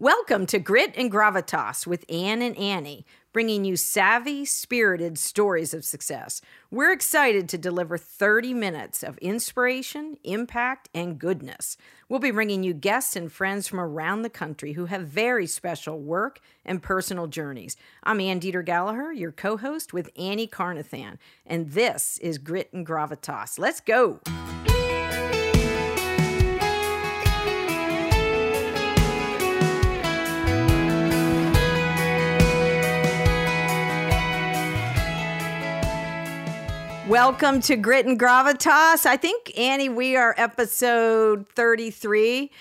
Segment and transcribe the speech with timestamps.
[0.00, 3.04] Welcome to Grit and Gravitas with Anne and Annie,
[3.34, 6.40] bringing you savvy, spirited stories of success.
[6.70, 11.76] We're excited to deliver 30 minutes of inspiration, impact, and goodness.
[12.08, 16.00] We'll be bringing you guests and friends from around the country who have very special
[16.00, 17.76] work and personal journeys.
[18.02, 22.86] I'm Ann Deeter Gallagher, your co host with Annie Carnathan, and this is Grit and
[22.86, 23.58] Gravitas.
[23.58, 24.20] Let's go.
[37.10, 39.04] Welcome to Grit and Gravitas.
[39.04, 42.52] I think, Annie, we are episode 33.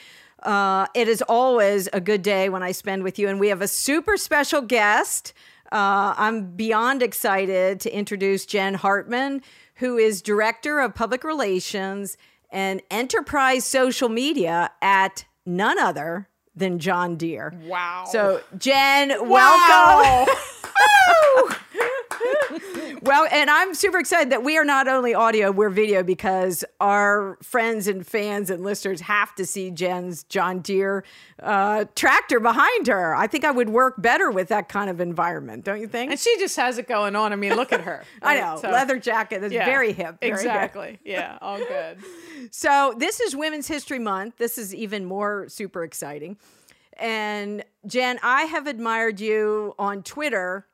[0.41, 3.62] Uh, it is always a good day when I spend with you, and we have
[3.62, 5.34] a super special guest.
[5.72, 9.44] Uh, I'm beyond excited to introduce Jen Hartmann,
[9.75, 12.17] who is Director of Public Relations
[12.50, 17.53] and Enterprise Social Media at none other than John Deere.
[17.67, 18.05] Wow.
[18.11, 20.25] So, Jen, Wow.
[20.25, 20.36] welcome.
[23.02, 27.38] well, and I'm super excited that we are not only audio, we're video because our
[27.41, 31.03] friends and fans and listeners have to see Jen's John Deere
[31.41, 33.16] uh, tractor behind her.
[33.16, 36.11] I think I would work better with that kind of environment, don't you think?
[36.11, 37.33] And she just has it going on.
[37.33, 38.03] I mean, look at her.
[38.22, 40.17] I know, So- leather jacket is yeah, very hip.
[40.22, 41.00] very exactly.
[41.03, 41.38] Yeah.
[41.41, 41.97] All good.
[42.52, 44.38] So this is Women's History Month.
[44.38, 46.38] This is even more super exciting.
[46.97, 50.66] And Jen, I have admired you on Twitter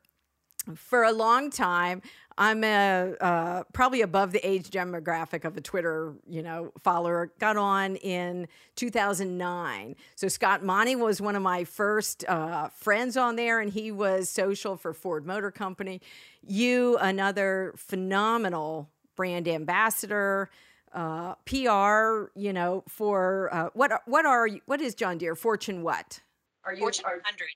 [0.73, 2.01] for a long time.
[2.37, 7.31] I'm a, uh, probably above the age demographic of a Twitter, you know, follower.
[7.39, 9.95] Got on in 2009.
[10.15, 14.29] So Scott Monty was one of my first uh, friends on there, and he was
[14.29, 16.01] social for Ford Motor Company.
[16.45, 20.49] You, another phenomenal brand ambassador,
[20.91, 24.01] uh, PR, you know, for uh, what?
[24.05, 24.61] What are you?
[24.65, 25.35] What is John Deere?
[25.35, 26.21] Fortune what?
[26.65, 27.47] Are you Fortune 100.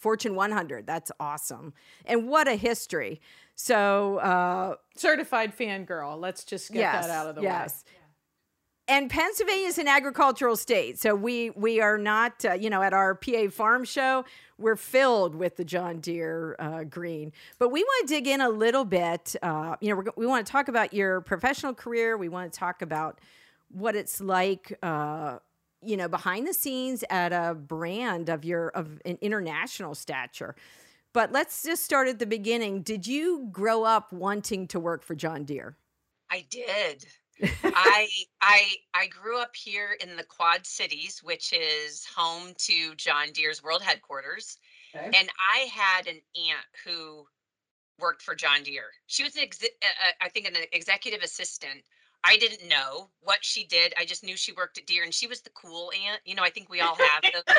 [0.00, 0.86] Fortune 100.
[0.86, 1.72] That's awesome.
[2.04, 3.20] And what a history.
[3.54, 6.18] So, uh, Certified fangirl.
[6.18, 7.48] Let's just get yes, that out of the way.
[7.48, 7.84] yes.
[8.88, 12.92] And Pennsylvania is an agricultural state, so we we are not, uh, you know, at
[12.92, 14.24] our PA Farm Show,
[14.58, 17.32] we're filled with the John Deere uh, green.
[17.60, 19.36] But we want to dig in a little bit.
[19.42, 22.16] Uh, you know, we're, we want to talk about your professional career.
[22.16, 23.20] We want to talk about
[23.70, 25.38] what it's like, uh,
[25.82, 30.54] you know, behind the scenes at a brand of your of an international stature.
[31.12, 32.82] But let's just start at the beginning.
[32.82, 35.76] Did you grow up wanting to work for John Deere?
[36.30, 37.04] I did.
[37.64, 38.08] I
[38.40, 43.62] I I grew up here in the Quad Cities, which is home to John Deere's
[43.62, 44.58] world headquarters.
[44.94, 45.06] okay.
[45.06, 47.24] And I had an aunt who
[47.98, 48.90] worked for John Deere.
[49.06, 51.82] She was an exi- uh, uh, I think an executive assistant.
[52.24, 53.94] I didn't know what she did.
[53.98, 56.20] I just knew she worked at Deere and she was the cool aunt.
[56.24, 57.56] You know, I think we all have those,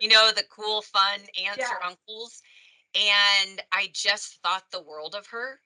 [0.00, 2.42] you know, the cool fun aunts or uncles.
[2.94, 5.60] And I just thought the world of her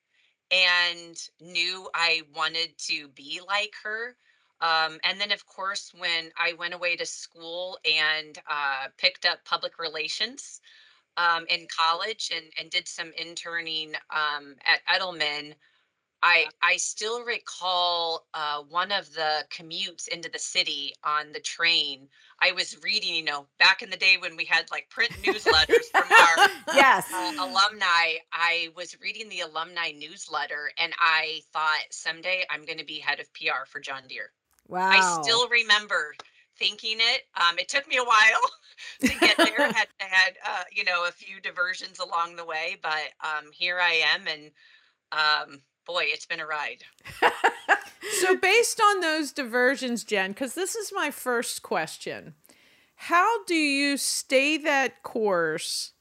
[0.51, 4.17] and knew I wanted to be like her.
[4.61, 9.45] Um, and then, of course, when I went away to school and uh, picked up
[9.45, 10.61] public relations
[11.17, 15.55] um, in college and, and did some interning um, at Edelman,
[16.25, 22.09] I, I still recall uh, one of the commutes into the city on the train.
[22.41, 25.84] I was reading, you know, back in the day when we had like print newsletters
[25.93, 27.13] from our yes.
[27.13, 32.87] uh, alumni, I was reading the alumni newsletter and I thought someday I'm going to
[32.87, 34.33] be head of PR for John Deere.
[34.67, 34.89] Wow.
[34.89, 36.15] I still remember
[36.57, 37.25] thinking it.
[37.37, 38.51] Um, it took me a while
[39.03, 39.73] to get there.
[39.73, 44.01] had had uh, you know a few diversions along the way, but um, here I
[44.15, 44.51] am, and
[45.13, 46.84] um, boy, it's been a ride.
[48.21, 52.34] So, based on those diversions, Jen, because this is my first question,
[52.97, 55.93] how do you stay that course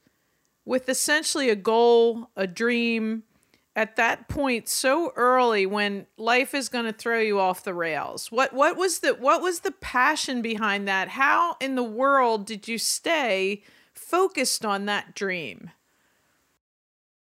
[0.64, 3.24] with essentially a goal, a dream
[3.76, 8.30] at that point so early when life is going to throw you off the rails?
[8.30, 11.08] What what was the what was the passion behind that?
[11.08, 13.62] How in the world did you stay
[13.92, 15.70] focused on that dream?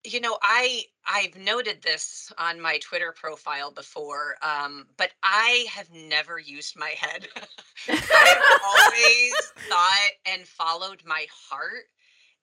[0.07, 5.93] You know, I I've noted this on my Twitter profile before, um, but I have
[5.93, 7.27] never used my head.
[7.89, 9.35] I've always
[9.69, 11.85] thought and followed my heart.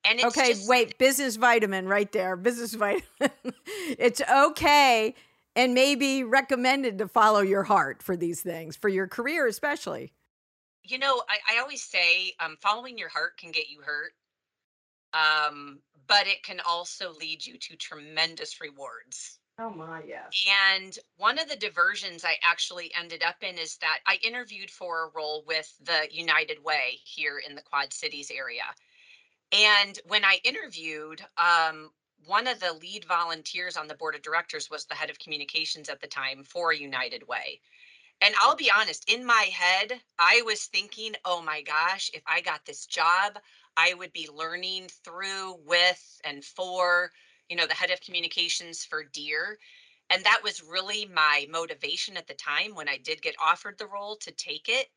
[0.06, 2.36] And it's okay, just, wait, business vitamin right there.
[2.36, 3.32] Business vitamin.
[3.98, 5.16] it's okay
[5.56, 10.12] and maybe recommended to follow your heart for these things, for your career especially.
[10.84, 14.12] You know, I, I always say um, following your heart can get you hurt,
[15.14, 19.40] um, but it can also lead you to tremendous rewards.
[19.60, 20.46] Oh my, yes.
[20.74, 25.06] And one of the diversions I actually ended up in is that I interviewed for
[25.06, 28.64] a role with the United Way here in the Quad Cities area.
[29.52, 31.92] And when I interviewed, um,
[32.26, 35.88] one of the lead volunteers on the board of directors was the head of communications
[35.88, 37.62] at the time for United Way.
[38.22, 42.42] And I'll be honest, in my head, I was thinking, oh my gosh, if I
[42.42, 43.38] got this job,
[43.78, 47.12] I would be learning through, with, and for,
[47.50, 49.58] you know, the head of communications for Deere.
[50.10, 53.88] And that was really my motivation at the time when I did get offered the
[53.88, 54.90] role to take it.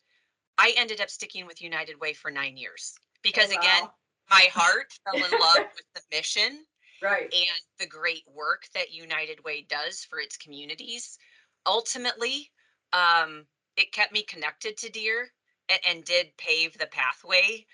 [0.58, 3.88] I ended up sticking with United Way for nine years because, Oh, again,
[4.30, 6.66] my heart fell in love with the mission
[7.02, 7.32] Right.
[7.32, 11.18] and the great work that United Way does for its communities.
[11.66, 12.50] Ultimately,
[12.92, 13.46] um,
[13.76, 15.32] it kept me connected to Deere
[15.68, 17.66] and, and did pave the pathway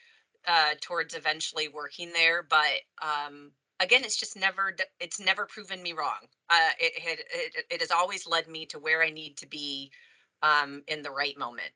[0.47, 2.43] uh, towards eventually working there.
[2.43, 6.27] But um, again, it's just never it's never proven me wrong.
[6.51, 9.91] Uh, it had it, it has always led me to where I need to be
[10.43, 11.71] um, in the right moment.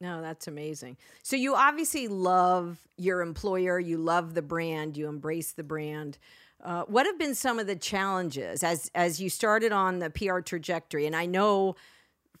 [0.00, 0.96] No, that's amazing.
[1.22, 6.18] So you obviously love your employer, you love the brand, you embrace the brand.
[6.62, 10.40] Uh, what have been some of the challenges as as you started on the PR
[10.40, 11.06] trajectory?
[11.06, 11.76] And I know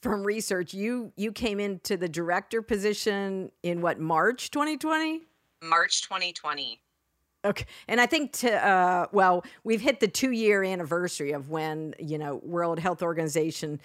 [0.02, 5.22] from research you you came into the director position in what March 2020.
[5.62, 6.80] March 2020.
[7.44, 11.94] Okay, and I think to uh, well, we've hit the two year anniversary of when
[11.98, 13.80] you know World Health Organization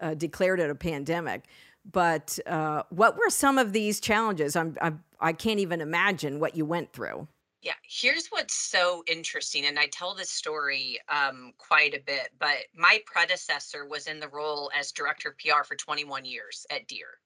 [0.00, 1.44] uh, declared it a pandemic.
[1.90, 4.56] But uh, what were some of these challenges?
[4.56, 7.28] I'm, I'm I can't even imagine what you went through.
[7.66, 12.28] Yeah, here's what's so interesting, and I tell this story um, quite a bit.
[12.38, 16.86] But my predecessor was in the role as director of PR for 21 years at
[16.86, 17.18] Deere,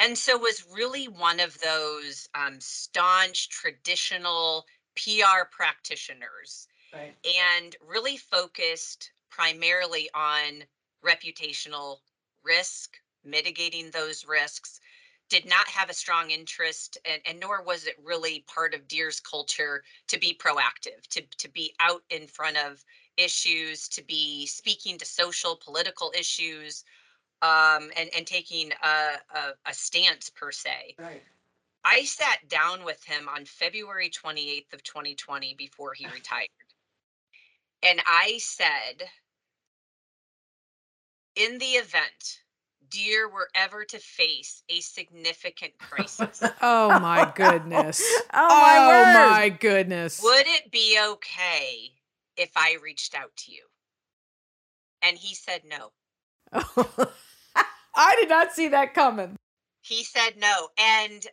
[0.00, 4.66] and so was really one of those um, staunch, traditional
[4.96, 7.16] PR practitioners, Right.
[7.24, 10.64] and really focused primarily on
[11.04, 11.98] reputational
[12.42, 14.80] risk, mitigating those risks,
[15.28, 19.20] did not have a strong interest and, and nor was it really part of Deere's
[19.20, 22.84] culture to be proactive, to, to be out in front of
[23.16, 26.84] issues, to be speaking to social, political issues,
[27.42, 30.94] um, and, and taking a, a, a stance per se.
[30.98, 31.22] Right.
[31.84, 36.48] I sat down with him on February 28th of 2020 before he retired.
[37.82, 39.08] And I said,
[41.36, 42.40] in the event
[42.90, 48.02] Deere were ever to face a significant crisis, Oh my goodness.
[48.38, 49.12] Oh my oh word.
[49.14, 50.20] my goodness.
[50.22, 51.90] would it be okay
[52.36, 53.62] if I reached out to you?
[55.02, 55.90] And he said no.
[57.94, 59.36] I did not see that coming.
[59.82, 60.68] He said no.
[60.78, 61.26] And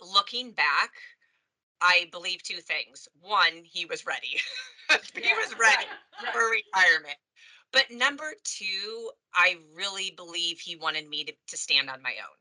[0.00, 0.90] looking back,
[1.80, 3.08] I believe two things.
[3.20, 4.40] One, he was ready.
[5.14, 5.86] he was ready
[6.32, 7.16] for retirement.
[7.72, 12.36] But number two, I really believe he wanted me to, to stand on my own.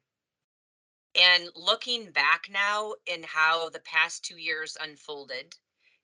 [1.16, 5.56] And looking back now in how the past two years unfolded,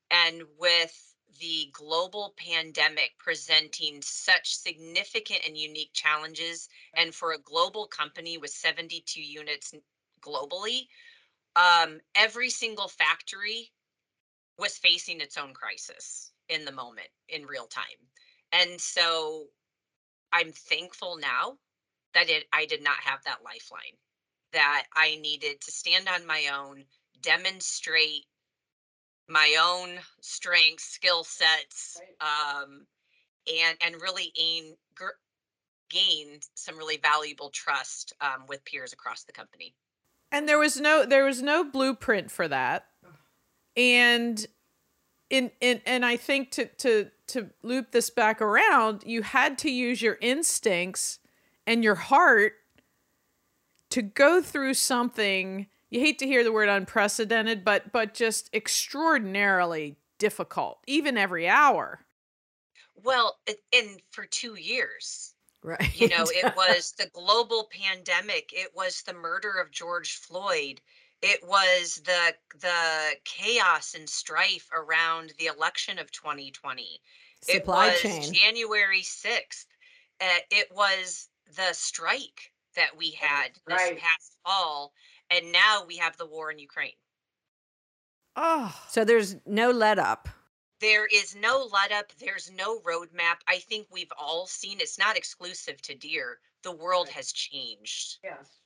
[0.10, 7.88] and with the global pandemic presenting such significant and unique challenges, and for a global
[7.88, 9.74] company with 72 units
[10.22, 10.88] globally,
[11.56, 13.72] um, every single factory
[14.58, 18.11] was facing its own crisis in the moment in real time.
[18.52, 19.46] And so
[20.32, 21.58] I'm thankful now
[22.14, 23.98] that it I did not have that lifeline,
[24.54, 26.84] that I needed to stand on my own,
[27.22, 28.26] demonstrate
[29.28, 32.86] my own strengths, skill sets, um,
[33.48, 35.20] and and really aim, gr-
[35.90, 39.74] gain some really valuable trust um, with peers across the company.
[40.32, 42.88] And there was no there was no blueprint for that.
[43.78, 44.46] And
[45.32, 49.72] in in and I think to to to loop this back around, you had to
[49.72, 51.20] use your instincts
[51.66, 52.54] and your heart
[53.90, 59.98] to go through something you hate to hear the word unprecedented, but but just extraordinarily
[60.18, 62.00] difficult, even every hour.
[63.04, 65.34] Well, it, and for two years,
[65.64, 66.00] right.
[66.00, 68.52] you know, it was the global pandemic.
[68.54, 70.82] It was the murder of George Floyd.
[71.22, 77.00] It was the the chaos and strife around the election of 2020.
[77.44, 78.34] supply it was chain.
[78.34, 79.66] January 6th.
[80.20, 84.00] Uh, it was the strike that we had this Right.
[84.00, 84.94] past fall,
[85.30, 86.96] and now we have the war in Ukraine.
[88.36, 90.30] Oh, So there's no let up.
[90.80, 92.12] There is no let up.
[92.18, 93.38] There's no roadmap.
[93.48, 96.40] I think we've all seen it's not exclusive to Deere.
[96.64, 98.18] The world has changed.
[98.24, 98.61] Yes.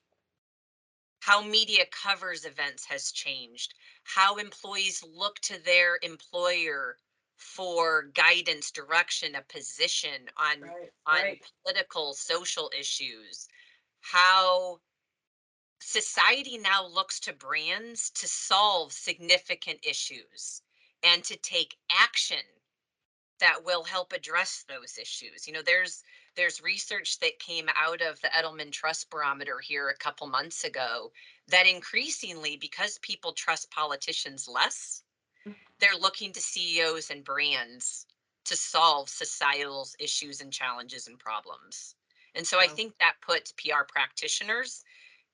[1.25, 3.73] How media covers events has changed.
[4.03, 6.97] How employees look to their employer
[7.37, 11.41] for guidance, direction, a position on Right, on right.
[11.63, 13.47] political, social issues.
[14.01, 14.81] How
[15.81, 20.61] society now looks to brands to solve significant issues
[21.03, 22.43] and to take action
[23.39, 25.47] that will help address those issues.
[25.47, 26.03] You know, there's
[26.35, 31.11] there's research that came out of the Edelman Trust Barometer here a couple months ago
[31.47, 35.03] that increasingly because people trust politicians less,
[35.47, 35.55] mm.
[35.79, 38.05] they're looking to CEOs and brands
[38.45, 41.95] to solve societal issues and challenges and problems.
[42.35, 44.83] And so I think that puts PR practitioners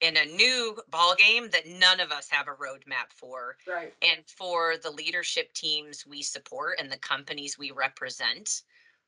[0.01, 3.93] in a new ballgame that none of us have a roadmap for Right.
[4.01, 8.63] and for the leadership teams we support and the companies we represent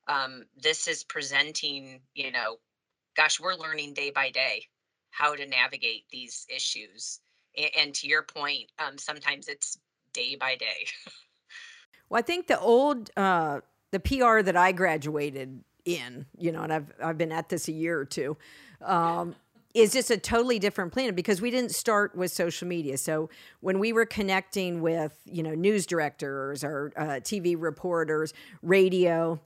[0.08, 2.56] um, this is presenting you know
[3.16, 4.64] gosh we're learning day by day
[5.10, 7.20] how to navigate these issues
[7.56, 9.78] A- and, to your point um, sometimes it's
[10.12, 10.86] day by day
[12.08, 16.72] Well, I think the old uh, the PR that I graduated in, you know, and
[16.72, 18.36] I've I've been at this a year or two,
[18.82, 19.34] um,
[19.74, 22.98] is just a totally different planet because we didn't start with social media.
[22.98, 23.30] So
[23.60, 28.32] when we were connecting with you know news directors or uh, TV reporters,
[28.62, 29.40] radio,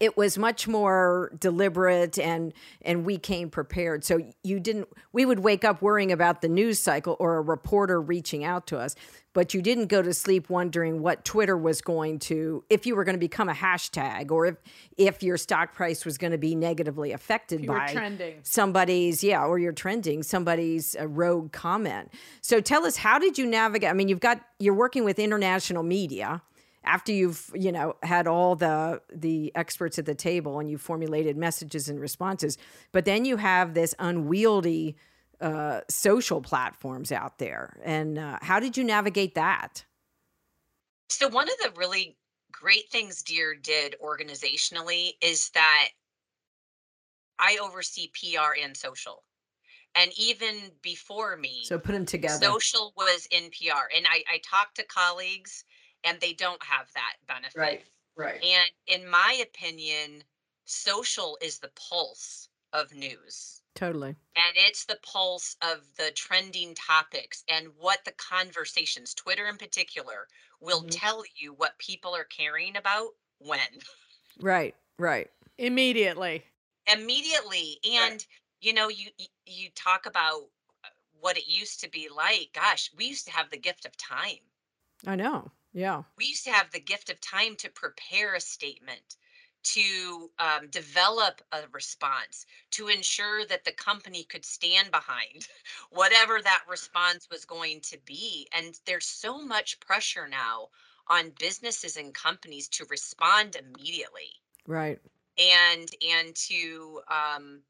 [0.00, 4.04] it was much more deliberate and and we came prepared.
[4.04, 8.00] So you didn't we would wake up worrying about the news cycle or a reporter
[8.00, 8.94] reaching out to us
[9.38, 13.04] but you didn't go to sleep wondering what twitter was going to if you were
[13.04, 14.56] going to become a hashtag or if
[14.96, 18.34] if your stock price was going to be negatively affected by trending.
[18.42, 22.12] somebody's yeah or you're trending somebody's uh, rogue comment.
[22.40, 25.84] So tell us how did you navigate i mean you've got you're working with international
[25.84, 26.42] media
[26.88, 31.36] after you've you know had all the the experts at the table and you've formulated
[31.36, 32.58] messages and responses
[32.92, 34.96] but then you have this unwieldy
[35.40, 37.78] uh, social platforms out there.
[37.84, 39.84] And uh, how did you navigate that?
[41.08, 42.16] So one of the really
[42.50, 45.90] great things Deere did organizationally is that
[47.38, 49.22] i oversee pr and social.
[49.94, 52.44] And even before me so put them together.
[52.44, 53.86] social was in PR.
[53.96, 55.64] And I, I talked to colleagues
[56.04, 57.58] and they don't have that benefit.
[57.58, 57.84] right
[58.16, 58.42] right.
[58.42, 60.24] And in my opinion,
[60.64, 63.62] social is the pulse of news.
[63.74, 69.58] totally And it's the pulse of the trending topics and what the conversations, Twitter in
[69.58, 70.28] particular,
[70.60, 70.90] will Mhm.
[70.90, 73.80] tell you what people are caring about when.
[74.40, 76.44] right right Immediately.
[76.92, 78.26] immediately and
[78.60, 80.50] you know you you- you talk about
[80.84, 83.96] uh, what it used to be like gosh we used to have the gift of
[83.96, 84.40] time
[85.06, 86.02] i know yeah.
[86.16, 89.16] We used to have the gift of time to prepare a statement
[89.64, 95.48] to um, develop a response to ensure that the company could stand behind
[95.90, 100.68] whatever that response was going to be and there's so much pressure now
[101.08, 104.30] on businesses and companies to respond immediately.
[104.66, 104.98] Right.
[105.38, 107.60] And and to um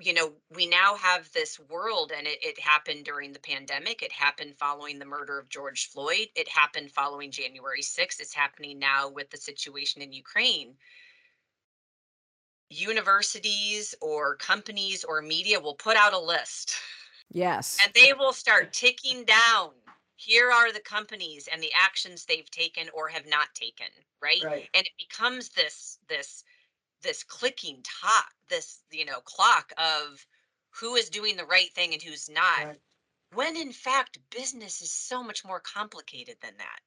[0.00, 4.02] you know we now have this world and it, it happened during the pandemic.
[4.02, 6.28] It happened following the murder of george floyd.
[6.34, 10.74] It happened following january 6th it's happening now with the situation in ukraine.
[12.68, 16.74] Universities or companies or media will put out a list.
[17.32, 17.78] Yes.
[17.82, 19.70] And they will start ticking down
[20.20, 23.86] here are the companies and the actions they've taken or have not taken
[24.20, 24.68] right, Right.
[24.74, 26.44] and it becomes this this
[27.02, 30.26] this clicking top this you know clock of
[30.70, 32.80] who is doing the right thing and who's not Right.
[33.34, 36.80] when in fact business is so much more complicated than that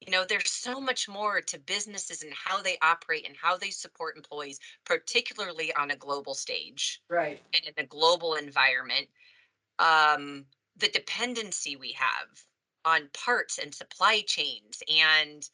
[0.00, 3.70] you know there's so much more to businesses and how they operate and how they
[3.70, 9.08] support employees particularly on a global stage right and in a global environment
[9.78, 10.44] um,
[10.76, 12.28] the dependency we have
[12.84, 15.48] on parts and supply chains and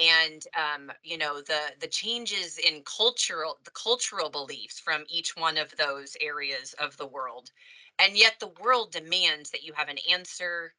[0.00, 5.58] and um, you know the the changes in cultural the cultural beliefs from each one
[5.58, 7.50] of those areas of the world
[7.98, 10.74] and yet the world demands that you have an answer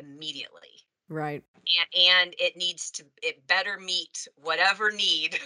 [0.00, 0.86] immediately.
[1.08, 1.42] Right.
[1.94, 5.38] And, and it needs to it better meet whatever need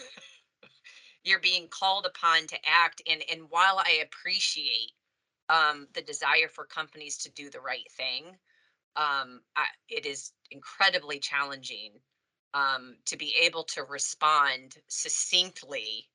[1.25, 4.93] you're being called upon to act and and while i appreciate
[5.49, 8.25] um, the desire for companies to do the right thing
[8.97, 11.93] um, I, it is incredibly challenging
[12.55, 16.09] um, to be able to respond succinctly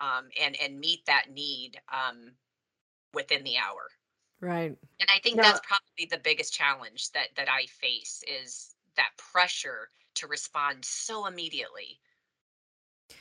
[0.00, 2.32] um, and and meet that need um,
[3.14, 3.88] within the hour.
[4.40, 4.76] Right.
[5.00, 9.10] And i think Now- that's probably the biggest challenge that that i face is that
[9.32, 12.00] pressure to respond so immediately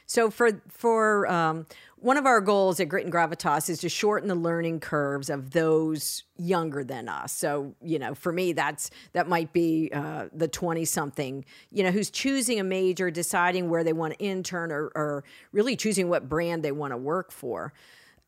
[0.06, 1.66] So for for um,
[1.98, 5.52] one of our goals at Grit and Gravitas is to shorten the learning curves of
[5.52, 7.32] those younger than us.
[7.32, 11.92] So you know, for me, that's that might be uh, the twenty something, you know,
[11.92, 16.30] who's choosing a major, deciding where they want to intern, or, or really choosing what
[16.30, 17.74] brand they want to work for.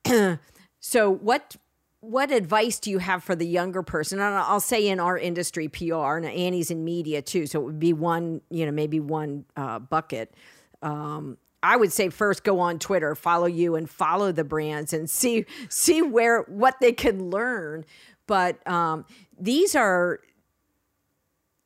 [0.79, 1.55] so what
[1.99, 4.19] what advice do you have for the younger person?
[4.19, 7.79] And I'll say in our industry, PR, and Annie's in media too, so it would
[7.79, 10.33] be one, you know, maybe one uh, bucket.
[10.81, 15.09] Um, I would say first go on Twitter, follow you and follow the brands and
[15.09, 17.85] see see where what they can learn.
[18.27, 19.05] But um,
[19.39, 20.19] these are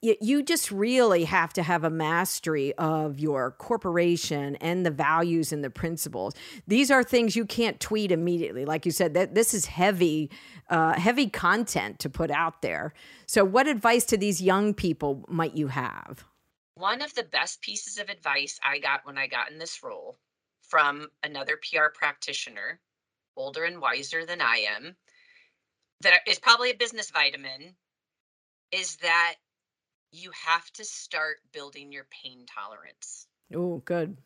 [0.01, 5.63] you just really have to have a mastery of your corporation and the values and
[5.63, 6.33] the principles.
[6.67, 9.13] These are things you can't tweet immediately, like you said.
[9.13, 10.31] That this is heavy,
[10.71, 12.93] uh, heavy content to put out there.
[13.27, 16.25] So, what advice to these young people might you have?
[16.81, 20.17] One of the best pieces of advice I got when I got in this role
[20.63, 22.81] from another PR practitioner,
[23.35, 24.95] older and wiser than I am,
[25.99, 27.75] that is probably a business vitamin,
[28.71, 29.35] is that
[30.11, 33.27] you have to start building your pain tolerance.
[33.53, 34.17] Oh, good.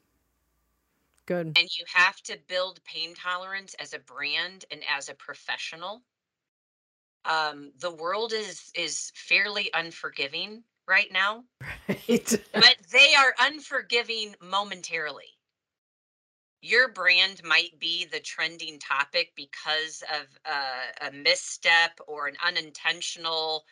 [1.26, 1.48] Good.
[1.58, 6.04] And you have to build pain tolerance as a brand and as a professional.
[7.26, 11.44] Um, the world is is fairly unforgiving right now.
[11.88, 12.44] Right.
[12.54, 15.26] but they are unforgiving momentarily.
[16.62, 23.66] Your brand might be the trending topic because of uh, a misstep or an unintentional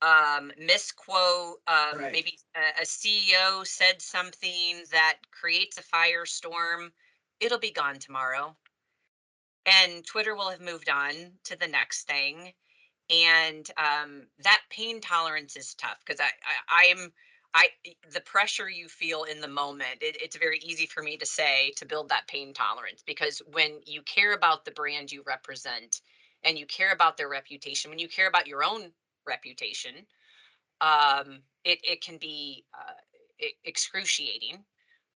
[0.00, 1.60] um, misquote.
[1.66, 2.12] Uh, right.
[2.12, 6.90] Maybe a, a CEO said something that creates a firestorm.
[7.40, 8.56] It'll be gone tomorrow.
[9.66, 11.12] And Twitter will have moved on
[11.44, 12.54] to the next thing
[13.10, 16.30] and um, that pain tolerance is tough because I,
[16.68, 17.12] I i'm
[17.54, 17.68] i
[18.12, 21.72] the pressure you feel in the moment it, it's very easy for me to say
[21.76, 26.02] to build that pain tolerance because when you care about the brand you represent
[26.44, 28.92] and you care about their reputation when you care about your own
[29.26, 30.06] reputation
[30.80, 34.64] um, it, it can be uh, excruciating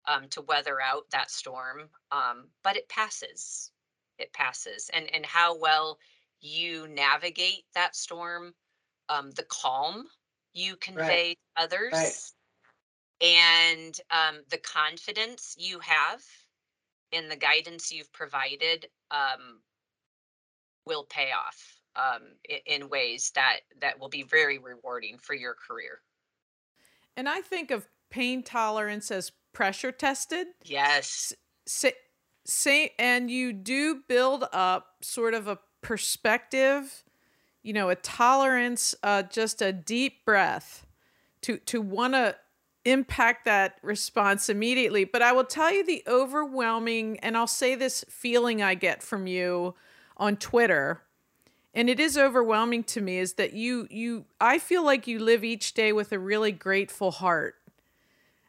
[0.08, 3.72] um, to weather out that storm um, but it passes
[4.18, 5.98] it passes and and how well
[6.42, 8.54] you navigate that storm,
[9.10, 10.06] um, the calm
[10.54, 11.40] you convey right.
[11.58, 13.28] to others, right.
[13.28, 16.22] and um, the confidence you have
[17.12, 19.62] in the guidance you've provided um,
[20.86, 25.56] will pay off um, in, in ways that that will be very rewarding for your
[25.56, 26.01] career.
[27.16, 30.48] And I think of pain tolerance as pressure tested.
[30.64, 31.34] Yes.
[31.68, 31.94] Say,
[32.46, 37.03] say, and you do build up sort of a perspective,
[37.63, 40.85] you know, a tolerance, uh, just a deep breath
[41.41, 42.35] to to want to
[42.85, 45.03] impact that response immediately.
[45.03, 49.27] But I will tell you the overwhelming, and I'll say this feeling I get from
[49.27, 49.75] you
[50.17, 51.01] on Twitter,
[51.74, 55.44] and it is overwhelming to me, is that you you I feel like you live
[55.44, 57.55] each day with a really grateful heart.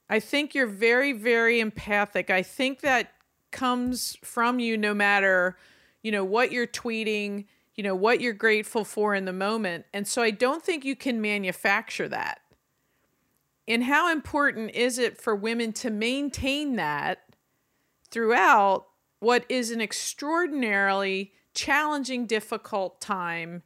[0.09, 2.29] I think you're very, very empathic.
[2.29, 3.13] I think that
[3.51, 5.57] comes from you no matter
[6.03, 9.87] you know, what you're tweeting, you know, what you're grateful for in the moment.
[9.93, 12.41] And so I don't think you can manufacture that.
[13.69, 17.21] And how important is it for women to maintain that
[18.11, 18.87] throughout
[19.21, 23.63] what is an extraordinarily challenging, difficult time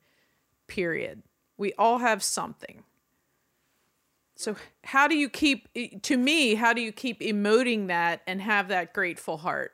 [0.66, 1.22] period?
[1.56, 2.82] We all have something.
[4.38, 5.66] So, how do you keep,
[6.02, 9.72] to me, how do you keep emoting that and have that grateful heart?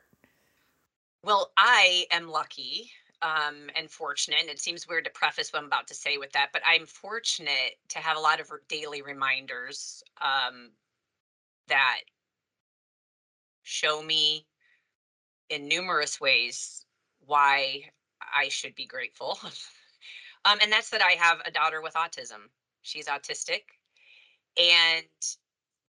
[1.23, 4.41] Well, I am lucky um, and fortunate.
[4.41, 6.85] And it seems weird to preface what I'm about to say with that, but I'm
[6.85, 10.71] fortunate to have a lot of daily reminders um,
[11.69, 12.01] that
[13.63, 14.45] show me
[15.49, 16.85] in numerous ways
[17.25, 17.83] why
[18.35, 19.39] I should be grateful.
[20.45, 22.49] um, and that's that I have a daughter with autism.
[22.81, 23.61] She's autistic.
[24.57, 25.05] And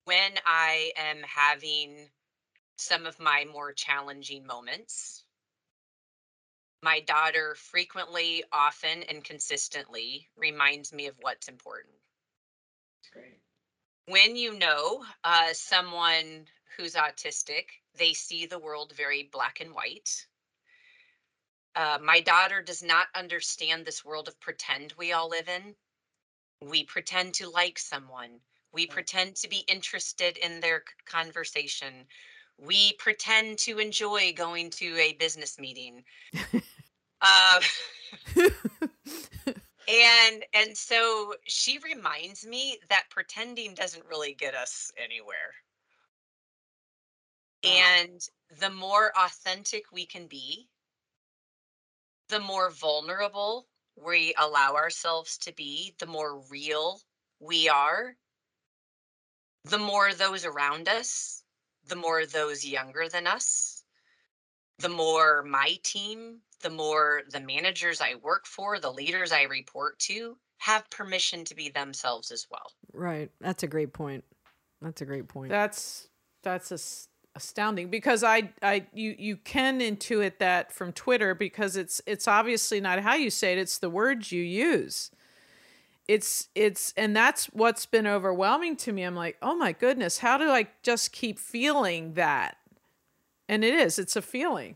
[0.04, 2.10] when I am having
[2.82, 5.24] some of my more challenging moments.
[6.84, 11.94] My daughter frequently, often, and consistently reminds me of what's important.
[12.98, 13.40] That's great.
[14.08, 17.66] When you know uh, someone who's autistic,
[17.98, 20.26] they see the world very black and white.
[21.76, 25.76] Uh, my daughter does not understand this world of pretend we all live in.
[26.68, 28.40] We pretend to like someone.
[28.74, 32.08] We pretend to be interested in their conversation
[32.62, 36.04] we pretend to enjoy going to a business meeting.
[37.22, 37.60] uh,
[39.88, 45.54] and and so she reminds me that pretending doesn't really get us anywhere.
[47.64, 48.22] And
[48.60, 50.68] the more authentic we can be,
[52.30, 57.00] the more vulnerable we allow ourselves to be, the more real
[57.40, 58.16] we are,
[59.66, 61.41] the more those around us,
[61.88, 63.84] the more those younger than us,
[64.80, 70.00] the more my team, the more the managers I work for, the leaders I report
[70.00, 72.72] to have permission to be themselves as well.
[72.94, 73.32] Right.
[73.40, 74.24] That's a great point.
[74.82, 75.50] That's a great point.
[75.50, 76.08] That's
[76.44, 82.02] that's as- astounding because I I you you can intuit that from Twitter because it's
[82.06, 85.12] it's obviously not how you say it, it's the words you use.
[86.12, 89.04] It's it's and that's what's been overwhelming to me.
[89.04, 92.58] I'm like, "Oh my goodness, how do I just keep feeling that?"
[93.48, 94.76] And it is, it's a feeling.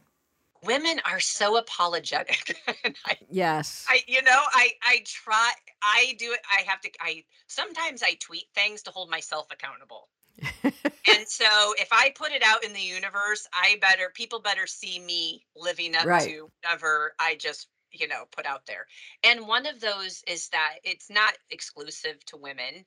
[0.63, 2.57] Women are so apologetic.
[3.05, 3.85] I yes.
[3.89, 5.51] I you know, I I try
[5.83, 10.07] I do it I have to I sometimes I tweet things to hold myself accountable.
[11.13, 14.99] and so if I put it out in the universe, I better people better see
[14.99, 16.29] me living up Right.
[16.29, 17.67] to whatever I just,
[17.99, 18.85] you know, put out there.
[19.23, 22.85] And one of those is that it's not exclusive to women,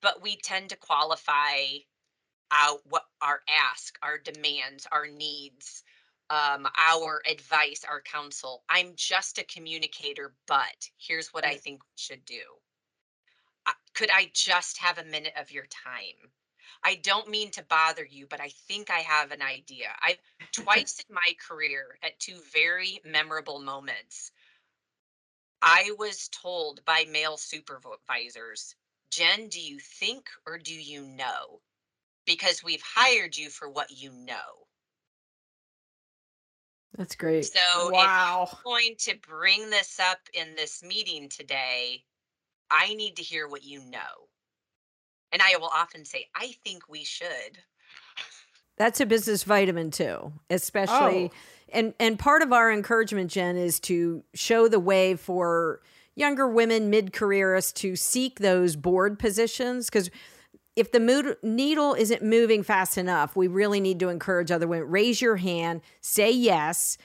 [0.00, 1.78] but we tend to qualify
[2.50, 5.82] out what our ask, our demands, our needs,
[6.30, 8.64] um, our advice, our counsel.
[8.68, 12.40] I'm just a communicator, but here's what I think we should do.
[13.94, 16.30] Could I just have a minute of your time?
[16.84, 19.88] I don't mean to bother you, but I think I have an idea.
[20.02, 20.18] I've
[20.52, 24.32] twice in my career at two very memorable moments,
[25.60, 28.74] I was told by male supervisors,
[29.10, 31.60] Jen, do you think or do you know?
[32.26, 34.66] Because we've hired you for what you know.
[36.96, 37.46] That's great.
[37.46, 38.44] So wow.
[38.44, 42.04] if you're going to bring this up in this meeting today,
[42.70, 44.27] I need to hear what you know.
[45.32, 47.58] And I will often say, I think we should.
[48.76, 51.36] That's a business vitamin too, especially Oh.
[51.72, 55.80] and and part of our encouragement, Jen, is to show the way for
[56.14, 60.10] younger women, mid careerists, to seek those board positions because.
[60.76, 64.88] If the mood, needle isn't moving fast enough, we really need to encourage other women.
[64.88, 66.96] Raise your hand, say yes.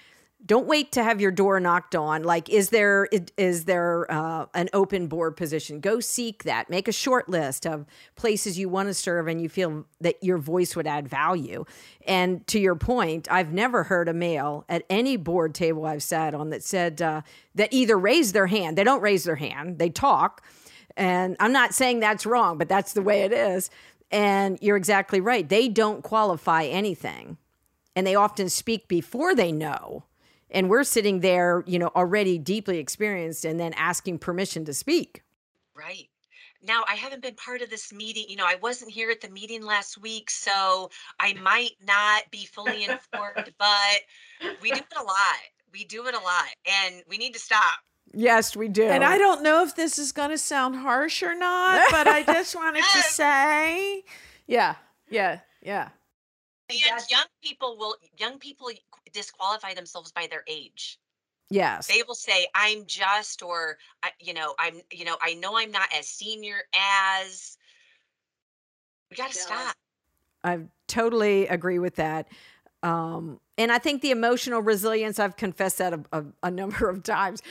[0.46, 2.24] Don't wait to have your door knocked on.
[2.24, 5.80] Like, is there is- there uh, an open board position?
[5.80, 6.70] Go seek that.
[6.70, 10.38] Make a short list of places you want to serve, and you feel that your
[10.38, 11.64] voice would add value.
[12.06, 16.34] And to your point, I've never heard a male at any board table I've sat
[16.34, 17.22] on that said uh,
[17.56, 18.78] that either raised their hand.
[18.78, 19.80] They don't raise their hand.
[19.80, 20.44] They talk,
[20.98, 23.70] and I'm not saying that's wrong, but that's the way it is.
[24.12, 25.48] And you're exactly right.
[25.48, 27.38] They don't qualify anything
[27.96, 30.04] and they often speak before they know
[30.54, 35.24] and we're sitting there you know already deeply experienced and then asking permission to speak
[35.76, 36.10] Right.
[36.66, 38.26] Now, I haven't been part of this meeting.
[38.30, 40.90] You know, I wasn't here at the meeting last week, so
[41.20, 45.40] I might not be fully informed, but we do it a lot.
[45.74, 47.80] We do it a lot, and we need to stop.
[48.14, 51.36] yes we do And I don't know if this is going to sound harsh or
[51.36, 54.04] not, but I just wanted to say,
[54.46, 54.76] yeah,
[55.10, 55.90] yeah, yeah.
[56.70, 58.70] And young people will young people
[59.14, 61.00] disqualify themselves by their age.
[61.50, 63.78] yes They will say, "I'm just," or
[64.20, 67.58] you know, I'm, you know, I know I'm not as senior as.
[69.10, 69.40] We got to Yeah.
[69.40, 69.76] stop.
[70.44, 72.28] I totally agree with that.
[72.84, 77.04] Um, and I think the emotional resilience, I've confessed that a, a, a number of
[77.04, 77.42] times.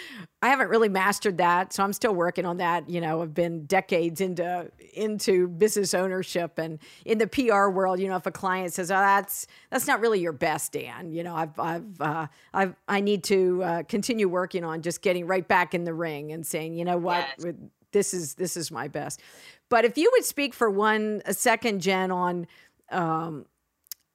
[0.42, 1.72] I haven't really mastered that.
[1.72, 2.90] So I'm still working on that.
[2.90, 8.08] You know, I've been decades into into business ownership and in the PR world, you
[8.08, 11.36] know, if a client says, Oh, that's that's not really your best, Dan, you know,
[11.36, 15.72] I've I've uh, I've I need to uh, continue working on just getting right back
[15.72, 17.54] in the ring and saying, you know what, Yes.
[17.92, 19.20] this is this is my best.
[19.68, 22.48] But if you would speak for one a second, Jen, on
[22.90, 23.46] um,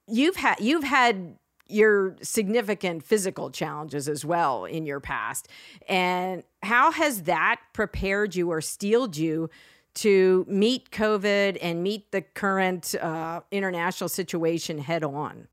[0.08, 1.38] you've had you've had
[1.70, 5.48] your significant physical challenges as well in your past,
[5.88, 9.50] and how has that prepared you or steeled you
[9.96, 15.48] to meet COVID and meet the current uh, international situation head on?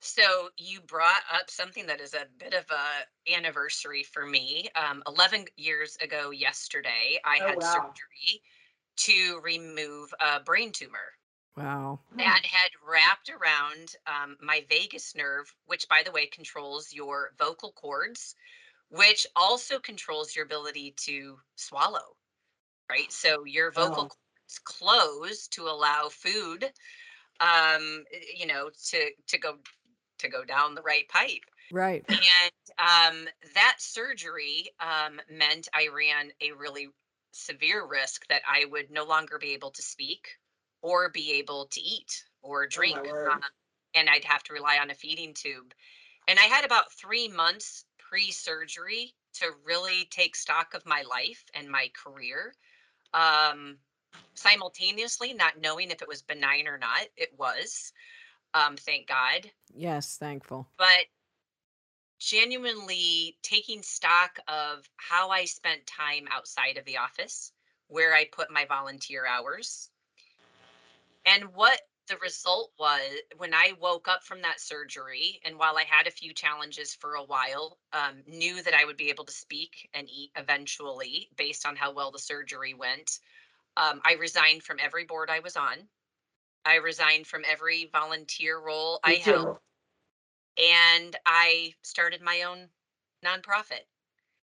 [0.00, 4.68] So you brought up something that is a bit of a anniversary for me.
[4.76, 7.72] Um, Eleven years ago yesterday, I Oh, had wow.
[7.72, 8.42] surgery
[8.98, 11.15] to remove a brain tumor
[11.56, 12.00] Wow.
[12.18, 17.72] that had wrapped around um, my vagus nerve, which, by the way, controls your vocal
[17.72, 18.34] cords,
[18.90, 22.16] which also controls your ability to swallow.
[22.90, 23.12] Right.
[23.12, 24.08] So your vocal Wow.
[24.08, 26.72] cords close to allow food,
[27.40, 29.58] um, you know, to to go
[30.18, 31.44] to go down the right pipe.
[31.70, 32.06] Right.
[32.08, 36.88] And um, that surgery um, meant I ran a really
[37.32, 40.28] severe risk that I would no longer be able to speak
[40.82, 42.98] or be able to eat or drink.
[42.98, 43.38] Uh,
[43.94, 45.72] and I'd have to rely on a feeding tube.
[46.28, 51.44] And I had about three months pre surgery to really take stock of my life
[51.54, 52.54] and my career.
[53.14, 53.78] Um,
[54.34, 57.06] simultaneously, not knowing if it was benign or not.
[57.16, 57.92] It was,
[58.54, 59.50] um, thank God.
[59.74, 60.68] Yes, thankful.
[60.78, 61.06] But
[62.18, 67.52] genuinely taking stock of how I spent time outside of the office,
[67.88, 69.90] where I put my volunteer hours,
[71.26, 73.00] and what the result was
[73.36, 77.14] when I woke up from that surgery, and while I had a few challenges for
[77.14, 81.66] a while, um, knew that I would be able to speak and eat eventually based
[81.66, 83.18] on how well the surgery went.
[83.76, 85.76] Um, I resigned from every board I was on.
[86.64, 89.58] I resigned from every volunteer role I held.
[90.58, 92.68] And I started my own
[93.24, 93.84] nonprofit.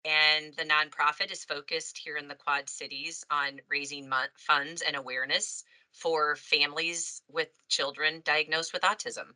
[0.05, 5.63] And the nonprofit is focused here in the Quad Cities on raising funds and awareness
[5.99, 9.35] for families with children diagnosed with autism.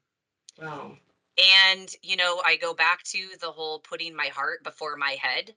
[0.58, 0.98] Wow.
[1.38, 5.56] And, you know, I go back to the whole putting my heart before my head.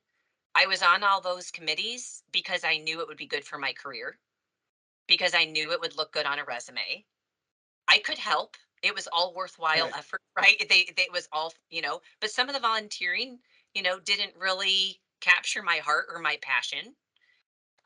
[0.55, 3.73] I was on all those committees because I knew it would be good for my
[3.73, 4.19] career,
[5.09, 7.07] because I knew it would look good on a resume.
[7.89, 8.57] I could help.
[8.83, 9.95] It was all worthwhile Right.
[9.97, 10.59] effort, right?
[10.69, 13.41] They, they it was all, you know, but some of the volunteering,
[13.75, 16.97] you know, didn't really capture my heart or my passion.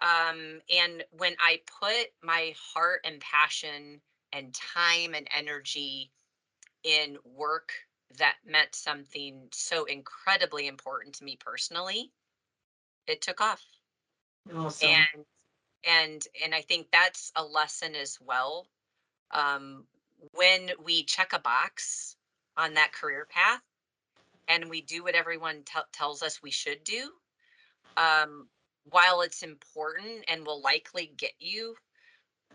[0.01, 4.01] Um, and when I put my heart and passion
[4.33, 6.11] and time and energy
[6.85, 7.73] in work
[8.19, 12.11] that meant something so incredibly important to me personally,
[13.07, 13.63] it took off.
[14.55, 14.89] Awesome.
[14.89, 15.25] And
[15.87, 18.67] and and I think that's a lesson as well.
[19.31, 19.85] Um,
[20.33, 22.17] when we check a box
[22.57, 23.63] on that career path
[24.49, 27.11] and we do what everyone tell tells us we should do,
[27.97, 28.49] um,
[28.85, 31.75] while it's important and will likely get you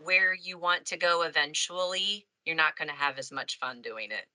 [0.02, 4.10] where you want to go eventually, you're not going to have as much fun doing
[4.10, 4.26] it.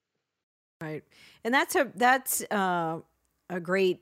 [0.80, 1.04] Right.
[1.44, 2.98] And that's a that's uh,
[3.48, 4.00] a great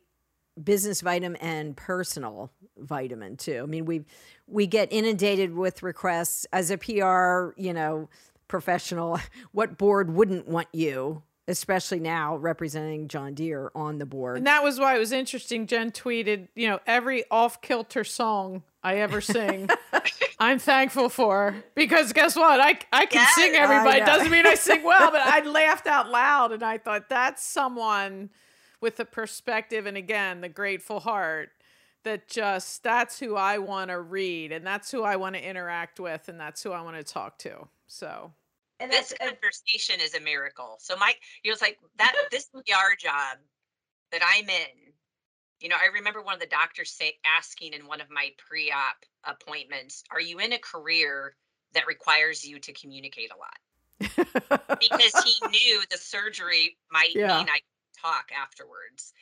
[0.62, 3.60] business vitamin and personal vitamin too.
[3.62, 4.04] I mean, we
[4.46, 8.08] we get inundated with requests as a PR, you know,
[8.48, 9.20] professional.
[9.52, 14.38] What board wouldn't want you, especially now representing John Deere on the board?
[14.38, 15.66] And that was why it was interesting.
[15.66, 19.68] Jen tweeted, you know, every off kilter song I ever sing,
[20.38, 21.54] I'm thankful for.
[21.74, 22.60] Because guess what?
[22.60, 24.00] I, I can Yes, sing everybody.
[24.00, 28.30] Doesn't mean I sing well, but I laughed out loud and I thought that's someone
[28.80, 31.50] with the perspective and again, the grateful heart
[32.04, 36.00] that just that's who I want to read and that's who I want to interact
[36.00, 37.68] with and that's who I want to talk to.
[37.88, 38.32] So
[38.80, 40.76] and this conversation is a miracle.
[40.80, 42.14] So Mike, you know, it's like that.
[42.30, 43.38] This PR job
[44.10, 44.92] that I'm in.
[45.60, 48.96] You know, I remember one of the doctors say asking in one of my pre-op
[49.24, 51.36] appointments, "Are you in a career
[51.72, 53.58] that requires you to communicate a lot?"
[54.80, 57.38] Because he knew the surgery might Yeah.
[57.38, 57.60] mean I
[58.00, 59.12] talk afterwards.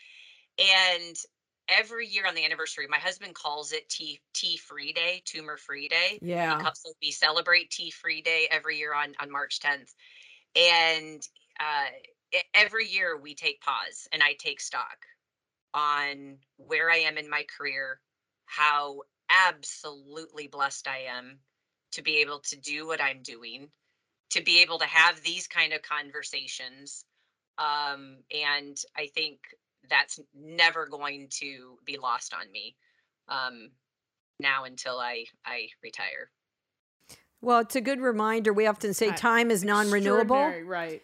[0.58, 1.16] And
[1.68, 5.88] every year on the anniversary, my husband calls it T T free day, tumor free
[5.88, 6.70] day yeah.
[7.02, 9.94] we celebrate tea free day every year on on march 10th
[10.56, 11.22] and
[11.60, 11.86] uh
[12.54, 14.98] every year we take pause and i take stock
[15.74, 18.00] on where i am in my career
[18.46, 19.00] how
[19.48, 21.38] absolutely blessed i am
[21.92, 23.68] to be able to do what i'm doing
[24.30, 27.04] to be able to have these kind of conversations
[27.58, 29.40] um and i think
[29.90, 32.76] that's never going to be lost on me
[33.28, 33.70] um
[34.40, 36.30] now until I I retire.
[37.40, 38.52] Well, it's a good reminder.
[38.52, 40.52] We often say time is non-renewable.
[40.64, 41.02] right?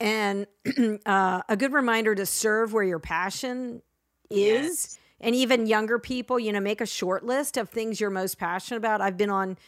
[0.00, 0.46] and
[1.06, 3.82] uh, a good reminder to serve where your passion
[4.30, 4.98] is Yes.
[5.20, 8.78] and even younger people you know make a short list of things you're most passionate
[8.78, 9.58] about i've been on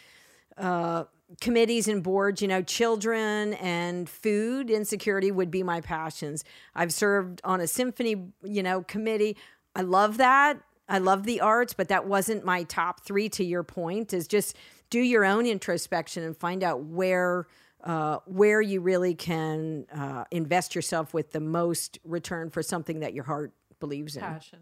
[0.57, 1.05] uh,
[1.41, 7.41] committees and boards you know children and food insecurity would be my passions i've served
[7.45, 9.37] on a symphony you know committee
[9.75, 13.63] i love that i love the arts but that wasn't my top three to your
[13.63, 14.55] point is just
[14.91, 17.47] do your own introspection and find out where
[17.85, 23.13] uh, where you really can uh, invest yourself with the most return for something that
[23.13, 24.23] your heart believes in.
[24.23, 24.61] Passion.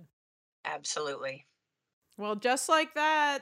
[0.64, 1.46] Absolutely.
[2.18, 3.40] Well, just like that.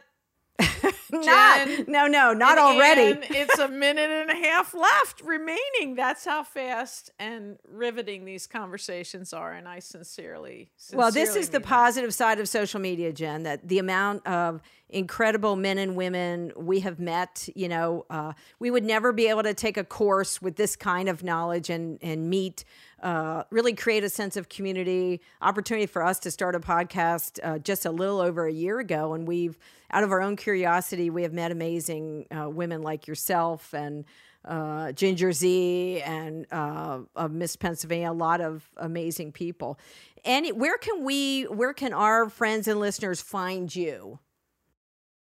[1.13, 3.19] not, Jen, no, no, not already.
[3.31, 5.95] it's a minute and a half left remaining.
[5.97, 11.59] That's how fast and riveting these conversations are, and I sincerely, well, this is the
[11.59, 11.69] mean that.
[11.69, 14.61] positive side of social media, Jen, that the amount of
[14.93, 17.49] incredible men and women we have met.
[17.55, 21.09] You know, uh, we would never be able to take a course with this kind
[21.09, 22.65] of knowledge and and meet.
[23.03, 27.59] Uh, really create a sense of community opportunity for us to start a podcast uh,
[27.59, 29.59] just a little over a year ago and we've
[29.91, 34.05] out of our own curiosity we have met amazing uh, women like yourself and
[34.45, 39.79] uh, Ginger Zee and uh, Miss Pennsylvania, a lot of amazing people.
[40.25, 44.19] And where can we, where can our friends and listeners find you?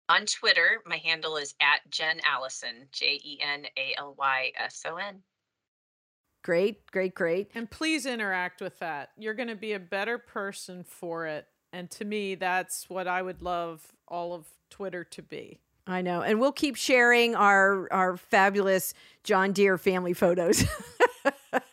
[0.09, 4.85] On Twitter, my handle is at Jen Alyson, J E N A L Y S
[4.87, 5.23] O N.
[6.47, 7.51] Great, great, great.
[7.57, 9.11] And please interact with that.
[9.19, 11.45] You're going to be a better person for it.
[11.73, 15.59] And to me, that's what I would love all of Twitter to be.
[15.89, 16.23] I know.
[16.23, 20.65] And we'll keep sharing our our fabulous John Deere family photos.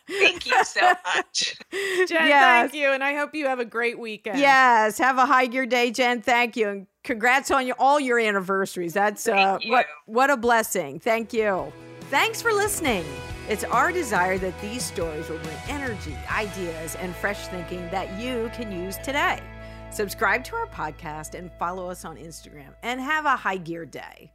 [0.08, 0.80] thank you so
[1.16, 1.56] much.
[1.70, 2.70] Jen, yes.
[2.70, 2.90] thank you.
[2.90, 4.40] And I hope you have a great weekend.
[4.40, 4.98] Yes.
[4.98, 6.20] Have a high gear day, Jen.
[6.20, 6.68] Thank you.
[6.68, 8.92] And congrats on your all your anniversaries.
[8.92, 10.98] That's uh, what what a blessing.
[10.98, 11.72] Thank you.
[12.10, 13.04] Thanks for listening.
[13.46, 18.50] It's our desire that these stories will bring energy, ideas, and fresh thinking that you
[18.54, 19.38] can use today.
[19.90, 24.32] Subscribe to our podcast and follow us on Instagram and have a high gear day.